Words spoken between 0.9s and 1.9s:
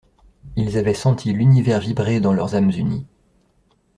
senti l'univers